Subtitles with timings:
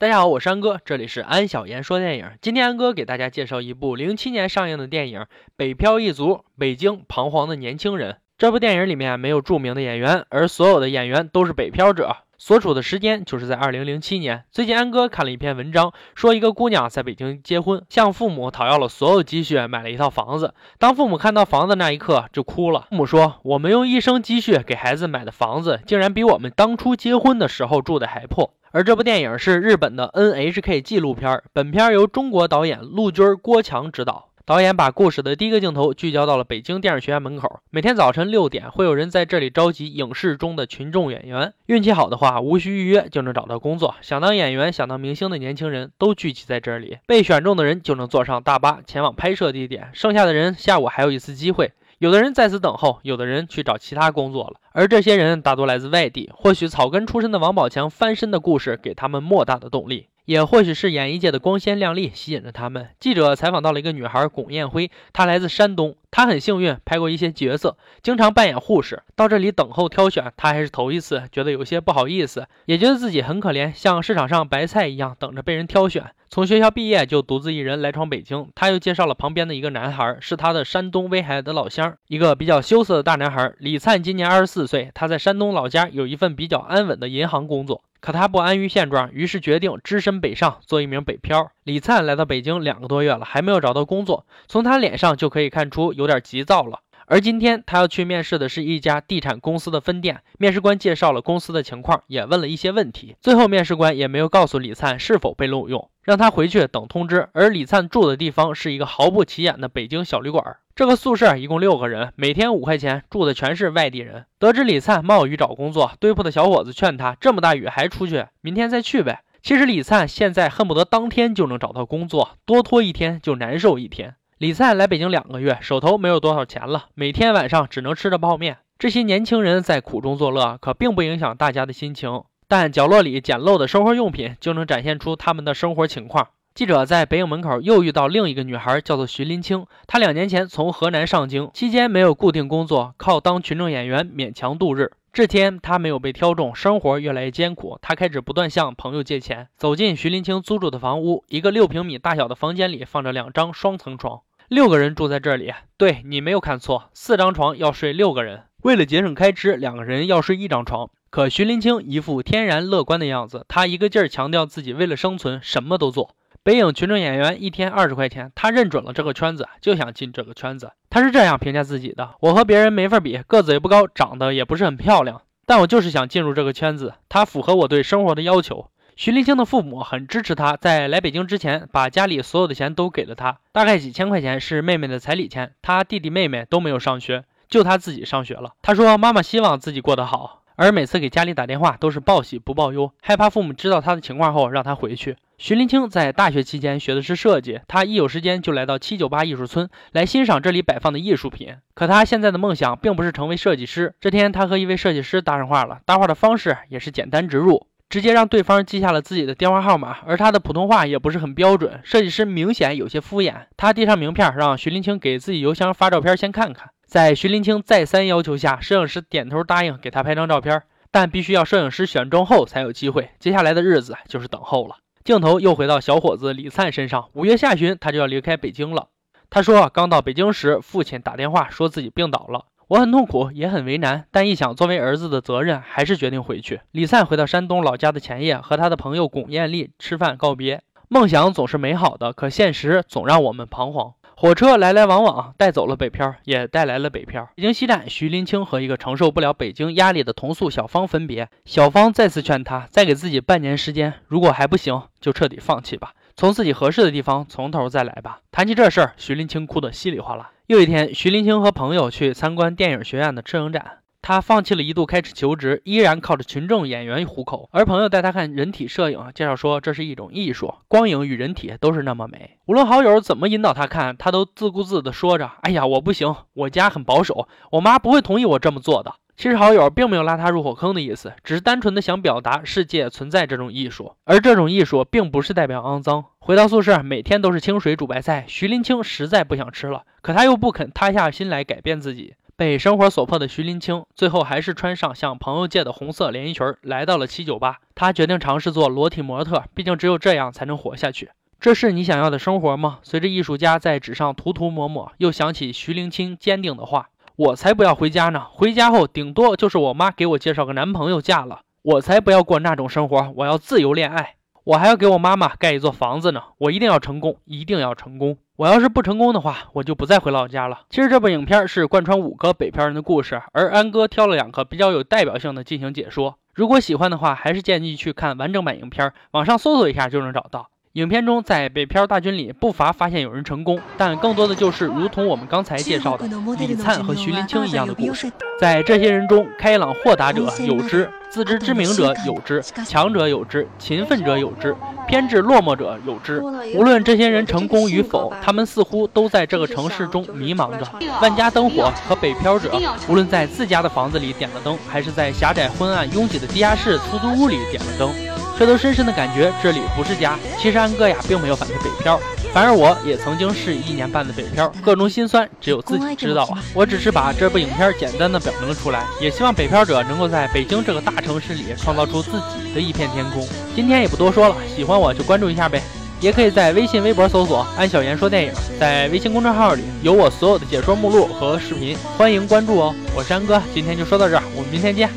[0.00, 2.30] 大家好，我是安哥，这里是安小言说电影。
[2.40, 5.20] 今天安哥给大家介绍一部零七年上映的电影
[5.56, 8.12] 《北漂一族：北京彷徨的年轻人》。
[8.38, 14.44] 这部电影里面没有著名的演员，而所有的演员都是北漂者，所处的时间就是在二零零七年。
[14.50, 20.54] 最近安哥看了一篇文章，说一个姑娘在北京结婚，向父母讨要了所有积蓄，买了一套房子。
[20.78, 22.86] 当父母看到房子那一刻就哭了。
[22.88, 34.29] 父母说：“我们用一生积蓄给孩子买的房子，竟然比我们当初结婚的时候住的还破。”而这部电影是日本的 NHK 纪录片，本片由中国导演陆军郭强执导。
[34.50, 37.60] 导演把故事的第一个镜头聚焦到了北京电影学院门口。
[37.70, 41.54] 每天早晨六点，会有人在这里召集影视中的群众演员。
[41.66, 43.94] 运气好的话，无需预约就能找到工作。
[44.00, 46.98] 想当演员、想当明星的年轻人都聚集在这里。
[47.06, 51.70] 被选中的人就能坐上大巴前往拍摄地点，剩下的人下午还有一次机会。
[51.98, 54.54] 有的人在此等候，有的人去找其他工作了。
[54.72, 62.90] 而这些人大多来自外地，或许草根出身的王宝强翻身的故事给他们莫大的动力，也或许是演艺界的光鲜亮丽吸引着他们。
[63.00, 69.02] 记者采访到了一个女孩巩艳辉，她来自山东，他很幸运拍过一些角色，经常扮演护士。
[69.14, 76.04] 到这里等候挑选，他还是头一次，觉得有些不好意思，也觉得自己很可怜，像市场上白菜一样等着被人挑选。
[76.28, 91.50] 从学校毕业就独自一人来闯北京，他又介绍了旁边的一个男孩，是他的山东威海的老乡，一个比较羞涩的大男孩李灿，今年二十四岁，他在山东老家有一份比较安稳的银行工作，可他不安于现状，于是决定只身北上做一名北漂。
[91.64, 96.80] 李灿来到北京两个多月了，还没有找到工作，从他脸上就可以看出有点急躁了。
[97.06, 105.90] 而今天他要去面试的是一家地产公司的分店，面试官介绍了公司的情况，也问了一些问题，最后面试官也没有告诉李灿是否被录用。
[106.02, 107.28] 让他回去等通知。
[107.32, 110.56] 而李灿住的地方是一个毫不起眼的北京小旅馆。
[110.74, 114.24] 这个宿舍一共六个人，每天五块钱，住的全是外地人。
[114.38, 118.26] 得知李灿冒雨找工作，对铺的小伙子劝他：这么大雨还出去？
[118.40, 119.22] 明天再去呗。
[119.42, 124.14] 其实李灿现在恨不得当天就能找到工作，多拖一天就难受一天。
[124.40, 128.56] 李灿来北京两个月，手头没有多少钱了，每天晚上只能吃着泡面。
[128.78, 132.22] 这些年轻人在苦中作乐，可并不影响大家的心情。
[132.48, 136.28] 但角落里简陋的生活用品就能展现出他们的生活情况。
[136.54, 139.66] 记者在北影门口又遇到另一个女孩，叫做徐林青。
[139.86, 144.92] 她两年前从河南上京，期间没有固定工作，靠当群众演员勉强度日。
[145.12, 149.48] 这天她没有被挑中，生活越来越艰苦，她开始不断向朋友借钱。
[149.58, 155.54] 走进徐林青租住的房屋，一个六平米大小的房间里放着两张双层床，六个人住在这里。
[155.76, 158.42] 对你没有看错，四张床要睡六个人。
[158.64, 160.90] 为了节省开支，两个人要睡一张床。
[161.08, 166.16] 可徐林清一副天然乐观的样子，他一个劲儿强调自己为了生存什么都做。
[166.42, 170.72] 北影群众演员一天二十块钱，他认准了这个圈子，就想进这个圈子。
[170.90, 178.68] 他是这样评价自己的：我和别人没法比，个子也不高，长得也不是很漂亮，但我就是想进入这个圈子，它符合我对生活的要求。
[179.00, 185.52] 徐林清的父母很支持他，在来北京之前，把家里所有的钱都给了他，大概几千块钱是妹妹的彩礼钱。
[185.62, 188.52] 他弟弟妹妹都没有上学，就他自己上学了。
[188.60, 195.16] 他说：“妈妈希望自己过得好。”而每次给家里打电话都是报喜不报忧，害怕父母知道他的情况后让他回去。
[195.38, 201.54] 徐林清在大学期间学的是设计，他一有时间就来到七九八艺术村来欣赏这里摆放的艺术品。
[201.72, 203.94] 可他现在的梦想并不是成为设计师。
[203.98, 209.98] 这天，他和一位设计师搭上话了，搭话的方式也是简单直入，直接让对方记下了自己的电话号码。
[210.06, 213.34] 而他的普通话也不是很标准，设计师明显有些敷衍。
[213.58, 216.70] 他递上名片，让徐林清给自己邮箱发照片先看看。
[216.86, 223.10] 在徐林清再三要求下，摄影师点头答应给他拍张照片，但必须要摄影师选中后才有机会。
[223.18, 224.76] 接下来的日子就是等候了。
[225.04, 227.08] 镜头又回到小伙子李灿身上。
[227.14, 228.88] 五月下旬，他就要离开北京了。
[229.30, 232.46] 他说，刚到北京时，父亲打电话说自己病倒了。
[232.70, 236.60] 我很痛苦，也很为难，但一想作为儿子的责任，还是决定回去。
[236.70, 240.62] 李灿回到山东老家的前夜，和他的朋友巩艳丽吃饭告别。
[240.86, 243.94] 梦想总是美好的，可现实总让我们彷徨。
[244.16, 247.28] 火车来来往往，带走了北漂，也带来了北漂。
[247.34, 251.28] 北京西站，徐林清和一个承受不了北京压力的同宿小芳分别。
[251.44, 258.20] 小芳再次劝他，再给自己半年时间，如果还不行，就彻底放弃吧，从自己合适的地方从头再来吧。
[258.30, 260.30] 谈起这事儿，徐林清哭得稀里哗啦。
[260.50, 263.78] 又一天，徐林清和朋友去参观电影学院的摄影展。
[264.02, 267.48] 他放弃了一度开始求职，依然靠着群众演员糊口。
[267.52, 272.38] 而朋友带他看人体摄影，介绍说这是一种艺术，光影与人体都是那么美。
[272.46, 286.02] 无论好友怎么引导他看，他都自顾自地说着：“哎呀，我不行，我家很保守，我妈不会同意我这么做的。”其实好友并没有拉他入火坑的意思，只是单纯的想表达世界存在这种艺术，而这种艺术并不是代表肮脏。
[286.20, 292.14] 回到宿舍，每天都是清水煮白菜，徐林清实在不想吃了，可他又不肯塌下心来改变自己。
[292.34, 297.58] 被生活所迫的徐林清，最后还是穿上向朋友借的红色连衣裙，来到了七九八。
[297.74, 301.10] 他决定尝试做裸体模特，毕竟只有这样才能活下去。
[301.38, 302.78] 这是你想要的生活吗？
[302.82, 306.88] 随着艺术家在纸上涂涂抹抹，又想起徐林清坚定的话
[307.20, 308.24] ：“我才不要回家呢！
[308.30, 311.40] 回家后顶多就是我妈给我介绍个男朋友嫁了。
[311.60, 313.12] 我才不要过那种生活！
[313.14, 314.14] 我要自由恋爱。
[314.44, 316.22] 我还要给我妈妈盖一座房子呢！
[316.38, 320.60] 我一定要成功，一定要成功！”我要是不成功的话，我就不再回老家了。
[320.70, 326.16] 其实这部影片是贯穿五个北漂人的故事，而安哥挑了两个比较有代表性的进行解说。
[326.32, 330.48] 如果喜欢的话，还是建议去看完整版影片，网上搜索一下就能找到。
[330.74, 336.06] 影片中，在北漂大军里不乏发现有人成功，但更多的就是如同我们刚才介绍的
[336.38, 338.08] 李灿和徐林清一样的故事。
[338.38, 344.54] 在这些人中，开朗豁达者有之，自知之明者有之，强者有之，勤奋者有之，
[344.86, 346.22] 偏执落寞者有之。
[346.54, 350.64] 无论这些人成功与否，他们似乎都在这个城市中迷茫着。
[351.02, 352.56] 万家灯火和北漂者，
[352.88, 357.92] 无论在自家的房子里点了灯，还是在狭窄昏暗拥挤的地下室出租屋里点了灯。
[358.40, 360.18] 却都深深的感觉这里不是家。
[360.38, 362.00] 其实安哥呀，并没有反对北漂，
[362.32, 366.42] 反而我也曾经是一年半的北漂，各种心酸只有自己知道啊。
[366.54, 373.28] 我只是把这部影片简单的表明了出来，也希望北漂者能够在北京这个大城市里创造出自己的一片天空。
[373.54, 375.60] 今天也不多说了，喜欢我就关注一下呗，
[376.00, 382.74] 也可以在微信、微博搜索“安小言说电影”，在微信公众号里有我所有的解说目录和视频，欢迎关注哦。
[382.96, 384.88] 我是安哥，今天就说到这儿，我们明天见。